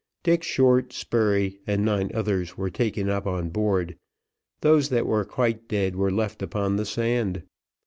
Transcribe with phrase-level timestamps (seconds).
[0.23, 3.97] Dick Short, Spurey, and nine others were taken on board:
[4.61, 7.43] those that were quite dead were left upon the sand.